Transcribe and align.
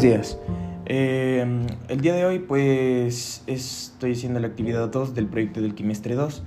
Días. 0.00 0.38
Eh, 0.86 1.44
el 1.88 2.00
día 2.00 2.14
de 2.14 2.24
hoy 2.24 2.38
pues 2.38 3.42
estoy 3.48 4.12
haciendo 4.12 4.38
la 4.38 4.46
actividad 4.46 4.88
2 4.88 5.12
del 5.12 5.26
proyecto 5.26 5.60
del 5.60 5.74
quimestre 5.74 6.14
2. 6.14 6.44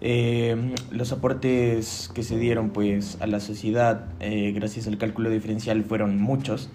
Eh, 0.00 0.74
los 0.90 1.12
aportes 1.12 2.10
que 2.12 2.24
se 2.24 2.36
dieron 2.38 2.70
pues 2.70 3.16
a 3.20 3.28
la 3.28 3.38
sociedad 3.38 4.06
eh, 4.18 4.50
gracias 4.52 4.88
al 4.88 4.98
cálculo 4.98 5.30
diferencial 5.30 5.84
fueron 5.84 6.20
muchos. 6.20 6.70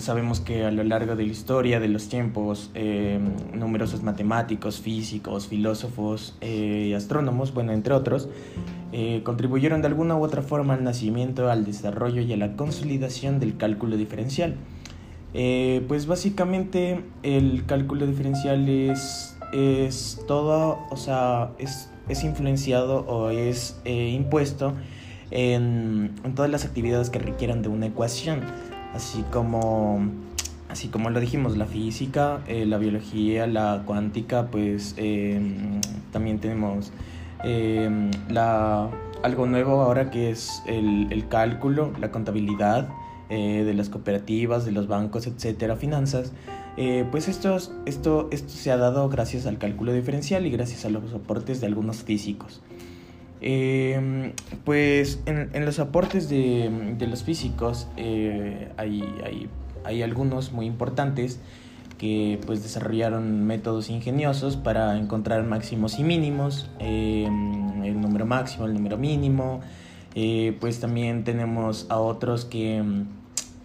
Sabemos 0.00 0.40
que 0.40 0.64
a 0.64 0.70
lo 0.70 0.82
largo 0.82 1.14
de 1.14 1.24
la 1.24 1.32
historia 1.32 1.78
de 1.80 1.88
los 1.88 2.08
tiempos 2.08 2.70
numerosos 3.52 4.02
matemáticos, 4.02 4.80
físicos, 4.80 5.46
filósofos 5.46 6.36
y 6.40 6.92
astrónomos, 6.94 7.54
bueno, 7.54 7.72
entre 7.72 7.94
otros, 7.94 8.28
contribuyeron 9.22 9.82
de 9.82 9.88
alguna 9.88 10.16
u 10.16 10.24
otra 10.24 10.42
forma 10.42 10.74
al 10.74 10.82
nacimiento, 10.82 11.50
al 11.50 11.64
desarrollo 11.64 12.22
y 12.22 12.32
a 12.32 12.36
la 12.36 12.56
consolidación 12.56 13.38
del 13.38 13.56
cálculo 13.56 13.96
diferencial. 13.96 14.56
Eh, 15.36 15.84
pues 15.88 16.06
básicamente 16.06 17.04
el 17.24 17.66
cálculo 17.66 18.06
diferencial 18.06 18.68
es, 18.68 19.36
es 19.52 20.22
todo, 20.28 20.78
o 20.90 20.96
sea, 20.96 21.50
es, 21.58 21.90
es 22.08 22.22
influenciado 22.22 23.00
o 23.08 23.30
es 23.30 23.80
eh, 23.84 24.10
impuesto 24.10 24.74
en, 25.32 26.12
en, 26.22 26.34
todas 26.36 26.52
las 26.52 26.64
actividades 26.64 27.10
que 27.10 27.18
requieran 27.18 27.62
de 27.62 27.68
una 27.68 27.86
ecuación, 27.86 28.42
así 28.94 29.24
como, 29.30 30.08
así 30.68 30.88
como 30.88 31.10
lo 31.10 31.20
dijimos, 31.20 31.56
la 31.56 31.66
física, 31.66 32.40
eh, 32.46 32.64
la 32.66 32.78
biología, 32.78 33.46
la 33.46 33.82
cuántica, 33.86 34.46
pues 34.46 34.94
también 36.12 36.38
tenemos 36.38 36.92
la, 38.28 38.88
algo 39.24 39.46
nuevo 39.46 39.80
ahora 39.80 40.10
que 40.10 40.30
es 40.30 40.62
el, 40.66 41.26
cálculo, 41.30 41.92
la 41.98 42.10
contabilidad, 42.10 42.88
eh, 43.30 43.64
de 43.64 43.72
las 43.72 43.88
cooperativas, 43.88 44.66
de 44.66 44.72
los 44.72 44.86
bancos, 44.86 45.26
etcétera, 45.26 45.76
finanzas, 45.76 46.32
eh, 46.76 47.06
pues 47.10 47.28
esto, 47.28 47.56
esto, 47.86 48.28
esto 48.30 48.48
se 48.50 48.70
ha 48.70 48.76
dado 48.76 49.08
gracias 49.08 49.46
al 49.46 49.56
cálculo 49.56 49.94
diferencial 49.94 50.44
y 50.44 50.50
gracias 50.50 50.84
a 50.84 50.90
los 50.90 51.14
aportes 51.14 51.62
de 51.62 51.66
algunos 51.66 52.02
físicos. 52.02 52.60
Eh, 53.46 54.32
pues 54.64 55.20
en, 55.26 55.66
los 55.66 55.78
aportes 55.78 56.30
de, 56.30 56.96
los 56.98 57.24
físicos 57.24 57.88
hay, 58.78 59.04
hay, 59.84 60.02
algunos 60.02 60.52
muy 60.52 60.64
importantes 60.64 61.40
que 61.98 62.40
pues 62.46 62.62
desarrollaron 62.62 63.44
métodos 63.44 63.90
ingeniosos 63.90 64.56
para 64.56 64.98
encontrar 64.98 65.44
máximos 65.44 65.98
y 65.98 66.04
mínimos, 66.04 66.70
el 66.80 68.00
número 68.00 68.24
máximo, 68.24 68.64
el 68.64 68.72
número 68.72 68.96
mínimo, 68.96 69.60
eh, 70.14 70.56
pues 70.58 70.80
también 70.80 71.22
tenemos 71.24 71.84
a 71.90 71.98
otros 71.98 72.46
que 72.46 72.82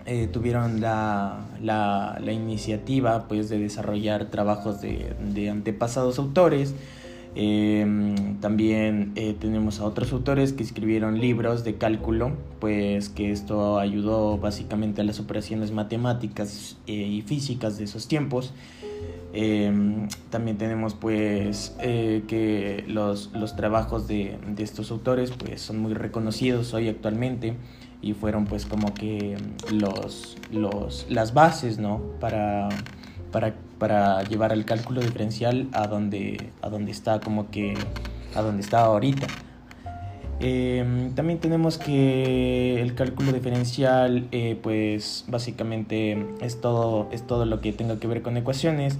eh, 0.05 0.27
tuvieron 0.27 0.81
la, 0.81 2.19
iniciativa 2.30 3.30
pues, 3.30 3.47
de 3.47 3.59
desarrollar 3.59 4.25
trabajos 4.25 4.81
de 4.81 5.49
antepasados 5.49 6.19
autores. 6.19 6.75
Eh, 7.35 8.16
también 8.41 9.13
tenemos 9.39 9.80
a 9.80 9.85
otros 9.85 10.11
autores 10.11 10.53
que 10.53 10.63
escribieron 10.63 11.19
libros 11.19 11.63
de 11.63 11.75
cálculo, 11.75 12.31
pues 12.59 13.09
que 13.09 13.31
esto 13.31 13.80
ayudó 13.80 14.38
básicamente 14.38 15.02
a 15.02 15.03
las 15.03 15.19
operaciones 15.19 15.71
matemáticas 15.71 16.77
y 16.86 17.21
físicas 17.21 17.77
de 17.77 17.86
esos 17.86 18.08
tiempos. 18.08 18.53
Eh, 19.31 20.08
también 20.31 20.58
tenemos 20.58 20.95
pues 20.95 21.75
eh, 21.80 22.23
que 22.27 22.83
los, 22.88 23.30
los 23.33 23.55
trabajos 23.55 24.08
de, 24.08 24.39
de, 24.47 24.64
estos 24.64 24.89
autores 24.89 25.31
pues 25.31 25.61
son 25.61 25.77
muy 25.77 25.93
reconocidos 25.93 26.73
hoy 26.73 26.88
actualmente 26.88 27.55
y 28.02 28.14
fueron 28.14 28.45
pues 28.45 28.66
como 28.66 28.93
que 28.95 29.38
los, 29.71 30.38
los, 30.52 31.05
las 31.09 31.36
bases 31.36 31.77
¿no? 31.77 32.02
para, 32.19 32.69
para, 33.31 34.23
llevar 34.23 34.52
el 34.52 34.65
cálculo 34.65 35.02
diferencial 35.02 35.67
a 35.71 35.87
donde, 35.87 36.52
está 36.87 37.20
como 37.20 37.49
que 37.49 37.73
a 38.36 38.42
donde 38.42 38.61
está 38.61 38.81
ahorita. 38.81 39.27
Eh, 40.42 41.11
también 41.15 41.39
tenemos 41.39 41.77
que 41.77 42.81
el 42.81 42.95
cálculo 42.95 43.33
diferencial, 43.33 44.27
eh, 44.31 44.58
pues 44.61 45.26
básicamente 45.27 46.26
es 46.39 46.61
todo, 46.61 47.09
es 47.11 47.27
todo 47.27 47.45
lo 47.45 47.59
que 47.59 47.73
tenga 47.73 47.99
que 47.99 48.08
ver 48.08 48.21
con 48.21 48.37
ecuaciones. 48.37 48.98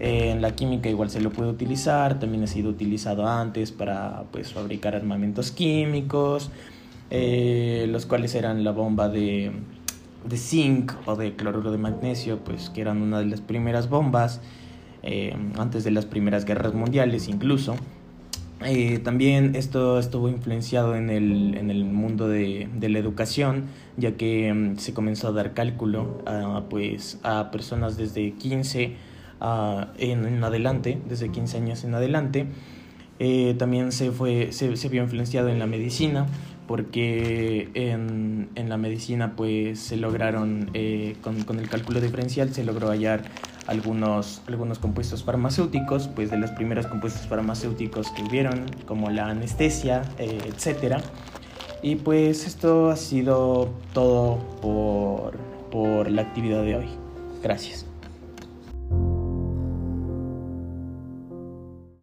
Eh, 0.00 0.30
en 0.30 0.40
la 0.40 0.52
química 0.52 0.88
igual 0.88 1.10
se 1.10 1.20
lo 1.20 1.30
puede 1.30 1.50
utilizar, 1.50 2.18
también 2.20 2.44
ha 2.44 2.46
sido 2.46 2.70
utilizado 2.70 3.26
antes 3.26 3.72
para 3.72 4.24
pues, 4.30 4.52
fabricar 4.52 4.94
armamentos 4.94 5.50
químicos, 5.50 6.50
los 7.10 8.06
cuales 8.06 8.34
eran 8.34 8.64
la 8.64 8.70
bomba 8.70 9.08
de, 9.08 9.50
de, 10.24 10.36
zinc 10.36 10.92
o 11.06 11.16
de 11.16 11.36
cloruro 11.36 11.70
de 11.70 11.78
magnesio, 11.78 12.38
pues 12.38 12.70
que 12.70 12.80
eran 12.80 13.02
una 13.02 13.18
de 13.20 13.26
las 13.26 13.40
primeras 13.40 13.88
bombas, 13.88 14.40
antes 15.56 15.84
de 15.84 15.90
las 15.90 16.04
primeras 16.06 16.44
guerras 16.44 16.74
mundiales 16.74 17.28
incluso. 17.28 17.76
Eh, 18.64 18.98
también 18.98 19.54
esto 19.54 20.00
estuvo 20.00 20.28
influenciado 20.28 20.96
en 20.96 21.10
el, 21.10 21.56
en 21.56 21.70
el 21.70 21.84
mundo 21.84 22.28
de, 22.28 22.68
de, 22.74 22.88
la 22.88 22.98
educación, 22.98 23.66
ya 23.96 24.16
que 24.16 24.50
um, 24.50 24.76
se 24.76 24.92
comenzó 24.92 25.28
a 25.28 25.32
dar 25.32 25.54
cálculo 25.54 26.22
a, 26.26 26.64
pues, 26.68 27.20
a 27.22 27.52
personas 27.52 27.96
desde 27.96 28.32
15 28.32 28.96
a, 29.40 29.92
en, 29.98 30.26
en, 30.26 30.42
adelante, 30.42 31.00
desde 31.08 31.30
15 31.30 31.56
años 31.58 31.84
en 31.84 31.94
adelante. 31.94 32.46
Eh, 33.20 33.54
también 33.58 33.92
se, 33.92 34.10
fue, 34.10 34.50
se, 34.50 34.76
se, 34.76 34.88
vio 34.88 35.04
influenciado 35.04 35.48
en 35.50 35.60
la 35.60 35.66
medicina, 35.66 36.26
porque 36.68 37.70
en, 37.74 38.50
en 38.54 38.68
la 38.68 38.76
medicina 38.76 39.34
pues, 39.34 39.80
se 39.80 39.96
lograron, 39.96 40.70
eh, 40.74 41.16
con, 41.22 41.42
con 41.42 41.58
el 41.58 41.68
cálculo 41.68 42.00
diferencial, 42.00 42.54
se 42.54 42.62
logró 42.62 42.88
hallar 42.88 43.22
algunos, 43.66 44.42
algunos 44.46 44.78
compuestos 44.78 45.24
farmacéuticos, 45.24 46.08
pues 46.08 46.30
de 46.30 46.36
los 46.36 46.50
primeros 46.50 46.86
compuestos 46.86 47.26
farmacéuticos 47.26 48.10
que 48.10 48.22
hubieron, 48.22 48.66
como 48.86 49.10
la 49.10 49.28
anestesia, 49.28 50.02
eh, 50.18 50.38
etc. 50.46 50.98
Y 51.82 51.96
pues 51.96 52.46
esto 52.46 52.90
ha 52.90 52.96
sido 52.96 53.70
todo 53.94 54.38
por, 54.60 55.36
por 55.70 56.10
la 56.10 56.22
actividad 56.22 56.62
de 56.62 56.76
hoy. 56.76 56.88
Gracias. 57.42 57.87